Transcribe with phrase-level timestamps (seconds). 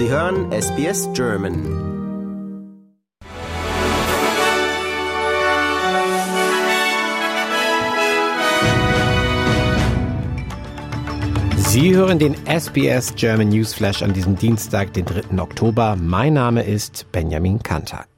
[0.00, 1.54] Sie hören SBS German.
[11.58, 15.38] Sie hören den SBS German Newsflash an diesem Dienstag, den 3.
[15.38, 15.96] Oktober.
[16.00, 18.08] Mein Name ist Benjamin Kantak.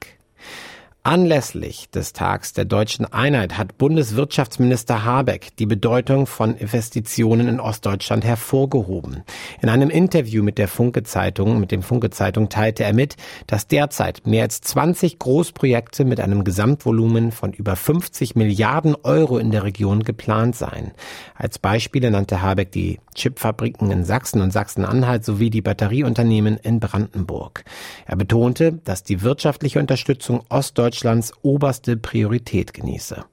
[1.05, 8.23] Anlässlich des Tags der deutschen Einheit hat Bundeswirtschaftsminister Habeck die Bedeutung von Investitionen in Ostdeutschland
[8.23, 9.25] hervorgehoben.
[9.61, 13.17] In einem Interview mit der Funke Zeitung, mit dem Funke Zeitung teilte er mit,
[13.47, 19.51] dass derzeit mehr als 20 Großprojekte mit einem Gesamtvolumen von über 50 Milliarden Euro in
[19.51, 20.93] der Region geplant seien.
[21.35, 27.65] Als Beispiele nannte Habeck die Chipfabriken in Sachsen und Sachsen-Anhalt sowie die Batterieunternehmen in Brandenburg.
[28.05, 33.25] Er betonte, dass die wirtschaftliche Unterstützung Ostdeutschlands Deutschlands oberste Priorität genieße.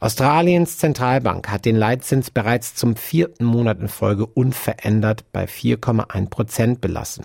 [0.00, 6.80] Australiens Zentralbank hat den Leitzins bereits zum vierten Monat in Folge unverändert bei 4,1 Prozent
[6.80, 7.24] belassen.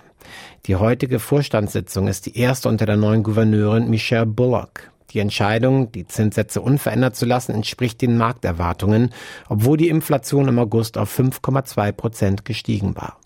[0.67, 4.91] Die heutige Vorstandssitzung ist die erste unter der neuen Gouverneurin Michelle Bullock.
[5.09, 9.09] Die Entscheidung, die Zinssätze unverändert zu lassen, entspricht den Markterwartungen,
[9.47, 13.17] obwohl die Inflation im August auf 5,2 Prozent gestiegen war.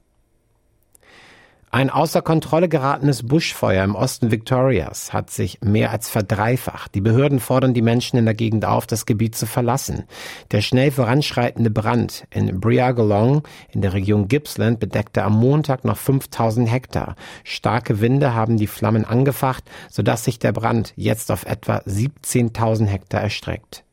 [1.73, 6.93] Ein außer Kontrolle geratenes Buschfeuer im Osten Victorias hat sich mehr als verdreifacht.
[6.93, 10.03] Die Behörden fordern die Menschen in der Gegend auf, das Gebiet zu verlassen.
[10.51, 16.71] Der schnell voranschreitende Brand in Briagolong in der Region Gippsland bedeckte am Montag noch 5000
[16.71, 17.16] Hektar.
[17.44, 23.21] Starke Winde haben die Flammen angefacht, sodass sich der Brand jetzt auf etwa 17.000 Hektar
[23.21, 23.83] erstreckt.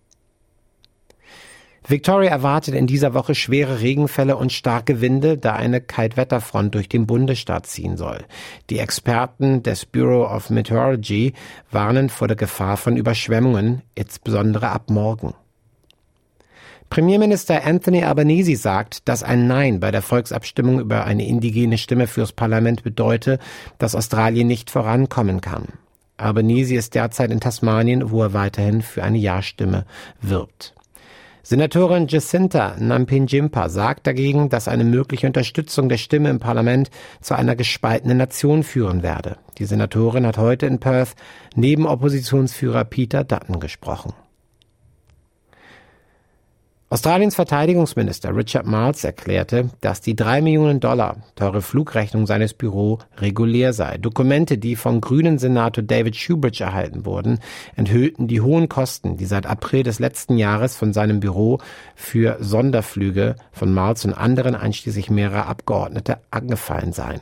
[1.87, 7.07] Victoria erwartet in dieser Woche schwere Regenfälle und starke Winde, da eine Kaltwetterfront durch den
[7.07, 8.25] Bundesstaat ziehen soll.
[8.69, 11.33] Die Experten des Bureau of Meteorology
[11.71, 15.35] warnen vor der Gefahr von Überschwemmungen, insbesondere ab morgen.
[16.91, 22.33] Premierminister Anthony Albanese sagt, dass ein Nein bei der Volksabstimmung über eine indigene Stimme fürs
[22.33, 23.39] Parlament bedeute,
[23.79, 25.69] dass Australien nicht vorankommen kann.
[26.17, 29.87] Albanese ist derzeit in Tasmanien, wo er weiterhin für eine Ja-Stimme
[30.21, 30.75] wirbt.
[31.43, 36.91] Senatorin Jacinta Nampinjimpa sagt dagegen, dass eine mögliche Unterstützung der Stimme im Parlament
[37.21, 39.39] zu einer gespaltenen Nation führen werde.
[39.59, 41.15] Die Senatorin hat heute in Perth
[41.55, 44.13] neben Oppositionsführer Peter Dutton gesprochen.
[46.93, 53.73] Australiens Verteidigungsminister Richard Marles erklärte, dass die drei Millionen Dollar teure Flugrechnung seines Büros regulär
[53.73, 53.97] sei.
[53.97, 57.39] Dokumente, die vom grünen Senator David Shoebridge erhalten wurden,
[57.77, 61.61] enthüllten die hohen Kosten, die seit April des letzten Jahres von seinem Büro
[61.95, 67.21] für Sonderflüge von Marles und anderen einschließlich mehrerer Abgeordnete angefallen seien.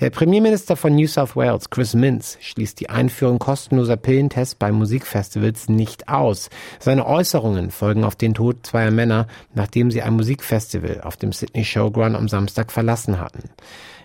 [0.00, 5.68] Der Premierminister von New South Wales, Chris Minns, schließt die Einführung kostenloser Pillentests bei Musikfestivals
[5.68, 6.50] nicht aus.
[6.78, 11.64] Seine Äußerungen folgen auf den Tod zweier Männer, nachdem sie ein Musikfestival auf dem Sydney
[11.64, 13.50] Showground am Samstag verlassen hatten.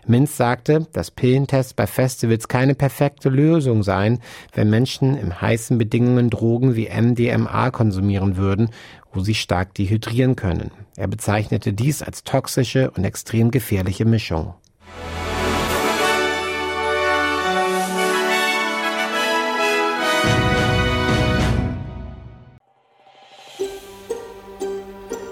[0.07, 4.19] Minz sagte, dass Pillentests bei Festivals keine perfekte Lösung seien,
[4.51, 8.71] wenn Menschen in heißen Bedingungen Drogen wie MDMA konsumieren würden,
[9.13, 10.71] wo sie stark dehydrieren können.
[10.97, 14.55] Er bezeichnete dies als toxische und extrem gefährliche Mischung.